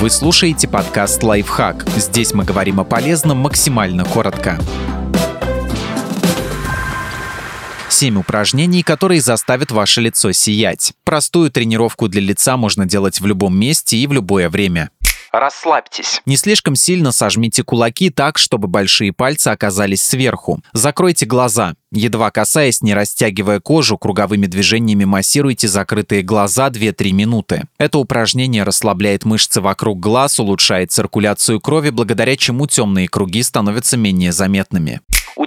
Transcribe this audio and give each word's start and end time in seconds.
Вы 0.00 0.08
слушаете 0.08 0.66
подкаст 0.66 1.22
«Лайфхак». 1.22 1.86
Здесь 1.90 2.32
мы 2.32 2.42
говорим 2.42 2.80
о 2.80 2.84
полезном 2.84 3.36
максимально 3.36 4.06
коротко. 4.06 4.58
Семь 7.90 8.16
упражнений, 8.16 8.82
которые 8.82 9.20
заставят 9.20 9.72
ваше 9.72 10.00
лицо 10.00 10.32
сиять. 10.32 10.94
Простую 11.04 11.50
тренировку 11.50 12.08
для 12.08 12.22
лица 12.22 12.56
можно 12.56 12.86
делать 12.86 13.20
в 13.20 13.26
любом 13.26 13.54
месте 13.58 13.98
и 13.98 14.06
в 14.06 14.12
любое 14.14 14.48
время. 14.48 14.88
Расслабьтесь. 15.32 16.20
Не 16.26 16.36
слишком 16.36 16.74
сильно 16.74 17.12
сожмите 17.12 17.62
кулаки 17.62 18.10
так, 18.10 18.38
чтобы 18.38 18.68
большие 18.68 19.12
пальцы 19.12 19.48
оказались 19.48 20.02
сверху. 20.02 20.60
Закройте 20.72 21.26
глаза. 21.26 21.74
Едва 21.92 22.30
касаясь, 22.30 22.82
не 22.82 22.94
растягивая 22.94 23.58
кожу, 23.60 23.98
круговыми 23.98 24.46
движениями 24.46 25.04
массируйте 25.04 25.66
закрытые 25.66 26.22
глаза 26.22 26.68
2-3 26.68 27.12
минуты. 27.12 27.64
Это 27.78 27.98
упражнение 27.98 28.62
расслабляет 28.62 29.24
мышцы 29.24 29.60
вокруг 29.60 29.98
глаз, 29.98 30.38
улучшает 30.38 30.92
циркуляцию 30.92 31.60
крови, 31.60 31.90
благодаря 31.90 32.36
чему 32.36 32.66
темные 32.66 33.08
круги 33.08 33.42
становятся 33.42 33.96
менее 33.96 34.32
заметными. 34.32 35.00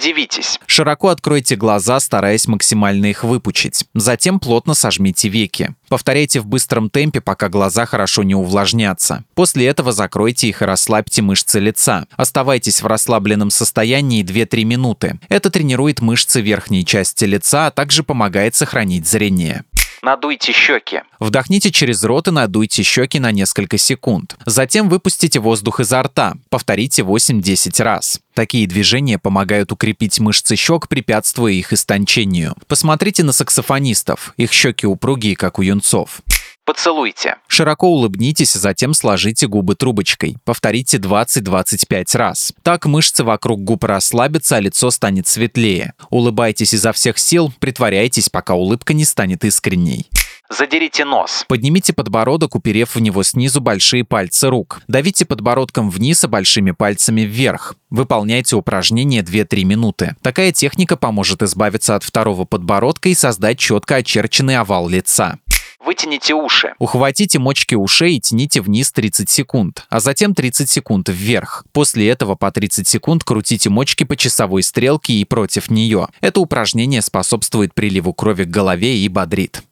Удивитесь. 0.00 0.58
Широко 0.66 1.08
откройте 1.08 1.56
глаза, 1.56 2.00
стараясь 2.00 2.48
максимально 2.48 3.06
их 3.06 3.22
выпучить. 3.22 3.84
Затем 3.92 4.40
плотно 4.40 4.72
сожмите 4.72 5.28
веки. 5.28 5.74
Повторяйте 5.90 6.40
в 6.40 6.46
быстром 6.46 6.88
темпе, 6.88 7.20
пока 7.20 7.50
глаза 7.50 7.84
хорошо 7.84 8.22
не 8.22 8.34
увлажнятся. 8.34 9.24
После 9.34 9.66
этого 9.66 9.92
закройте 9.92 10.48
их 10.48 10.62
и 10.62 10.64
расслабьте 10.64 11.20
мышцы 11.20 11.60
лица. 11.60 12.06
Оставайтесь 12.16 12.80
в 12.80 12.86
расслабленном 12.86 13.50
состоянии 13.50 14.24
2-3 14.24 14.64
минуты. 14.64 15.20
Это 15.28 15.50
тренирует 15.50 16.00
мышцы 16.00 16.40
верхней 16.40 16.86
части 16.86 17.26
лица, 17.26 17.66
а 17.66 17.70
также 17.70 18.02
помогает 18.02 18.54
сохранить 18.54 19.06
зрение. 19.06 19.64
Надуйте 20.02 20.52
щеки. 20.52 21.02
Вдохните 21.20 21.70
через 21.70 22.04
рот 22.04 22.28
и 22.28 22.30
надуйте 22.30 22.82
щеки 22.82 23.20
на 23.20 23.32
несколько 23.32 23.78
секунд. 23.78 24.36
Затем 24.46 24.88
выпустите 24.88 25.40
воздух 25.40 25.80
изо 25.80 26.02
рта. 26.02 26.34
Повторите 26.48 27.02
8-10 27.02 27.82
раз. 27.82 28.20
Такие 28.34 28.66
движения 28.66 29.18
помогают 29.18 29.72
укрепить 29.72 30.18
мышцы 30.20 30.56
щек, 30.56 30.88
препятствуя 30.88 31.52
их 31.52 31.72
истончению. 31.72 32.54
Посмотрите 32.68 33.22
на 33.22 33.32
саксофонистов. 33.32 34.32
Их 34.36 34.52
щеки 34.52 34.86
упругие, 34.86 35.36
как 35.36 35.58
у 35.58 35.62
юнцов. 35.62 36.22
Поцелуйте. 36.70 37.34
Широко 37.48 37.88
улыбнитесь, 37.88 38.52
затем 38.52 38.94
сложите 38.94 39.48
губы 39.48 39.74
трубочкой. 39.74 40.36
Повторите 40.44 40.98
20-25 40.98 42.16
раз. 42.16 42.52
Так 42.62 42.86
мышцы 42.86 43.24
вокруг 43.24 43.64
губ 43.64 43.82
расслабятся, 43.82 44.54
а 44.54 44.60
лицо 44.60 44.92
станет 44.92 45.26
светлее. 45.26 45.94
Улыбайтесь 46.10 46.72
изо 46.72 46.92
всех 46.92 47.18
сил, 47.18 47.52
притворяйтесь, 47.58 48.28
пока 48.28 48.54
улыбка 48.54 48.94
не 48.94 49.04
станет 49.04 49.44
искренней. 49.44 50.08
Задерите 50.48 51.04
нос. 51.04 51.44
Поднимите 51.48 51.92
подбородок, 51.92 52.54
уперев 52.54 52.94
в 52.94 53.00
него 53.00 53.24
снизу 53.24 53.60
большие 53.60 54.04
пальцы 54.04 54.48
рук. 54.48 54.80
Давите 54.86 55.24
подбородком 55.24 55.90
вниз, 55.90 56.22
а 56.22 56.28
большими 56.28 56.70
пальцами 56.70 57.22
вверх. 57.22 57.74
Выполняйте 57.90 58.54
упражнение 58.54 59.22
2-3 59.22 59.64
минуты. 59.64 60.14
Такая 60.22 60.52
техника 60.52 60.96
поможет 60.96 61.42
избавиться 61.42 61.96
от 61.96 62.04
второго 62.04 62.44
подбородка 62.44 63.08
и 63.08 63.14
создать 63.14 63.58
четко 63.58 63.96
очерченный 63.96 64.56
овал 64.56 64.88
лица. 64.88 65.38
Вытяните 65.84 66.34
уши. 66.34 66.74
Ухватите 66.78 67.38
мочки 67.38 67.74
ушей 67.74 68.16
и 68.16 68.20
тяните 68.20 68.60
вниз 68.60 68.92
30 68.92 69.30
секунд, 69.30 69.86
а 69.88 70.00
затем 70.00 70.34
30 70.34 70.68
секунд 70.68 71.08
вверх. 71.08 71.64
После 71.72 72.08
этого 72.08 72.34
по 72.34 72.52
30 72.52 72.86
секунд 72.86 73.24
крутите 73.24 73.70
мочки 73.70 74.04
по 74.04 74.16
часовой 74.16 74.62
стрелке 74.62 75.14
и 75.14 75.24
против 75.24 75.70
нее. 75.70 76.08
Это 76.20 76.40
упражнение 76.40 77.00
способствует 77.00 77.74
приливу 77.74 78.12
крови 78.12 78.44
к 78.44 78.48
голове 78.48 78.98
и 78.98 79.08
бодрит. 79.08 79.62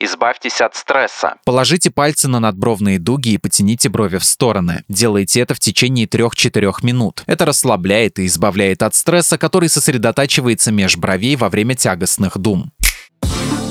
Избавьтесь 0.00 0.60
от 0.60 0.76
стресса. 0.76 1.34
Положите 1.44 1.90
пальцы 1.90 2.28
на 2.28 2.38
надбровные 2.38 3.00
дуги 3.00 3.30
и 3.30 3.38
потяните 3.38 3.88
брови 3.88 4.18
в 4.18 4.24
стороны. 4.24 4.84
Делайте 4.88 5.40
это 5.40 5.54
в 5.54 5.58
течение 5.58 6.06
3-4 6.06 6.72
минут. 6.82 7.24
Это 7.26 7.44
расслабляет 7.44 8.20
и 8.20 8.26
избавляет 8.26 8.84
от 8.84 8.94
стресса, 8.94 9.38
который 9.38 9.68
сосредотачивается 9.68 10.70
меж 10.70 10.96
бровей 10.96 11.34
во 11.34 11.48
время 11.48 11.74
тягостных 11.74 12.38
дум. 12.38 12.70